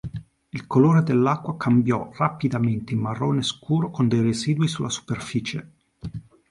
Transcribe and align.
Il 0.51 0.65
colore 0.65 1.03
dell'acqua 1.03 1.57
cambiò 1.57 2.09
rapidamente 2.13 2.93
in 2.93 3.01
marrone 3.01 3.43
scuro 3.43 3.91
con 3.91 4.07
dei 4.07 4.21
residui 4.21 4.67
sulla 4.67 4.89
superficie. 4.89 5.71